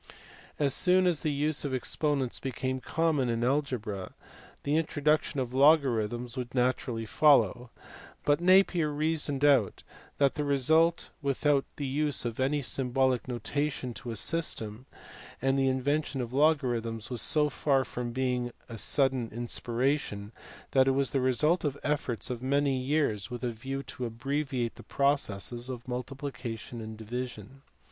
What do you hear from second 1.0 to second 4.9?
as the use of exponents became common in algebra the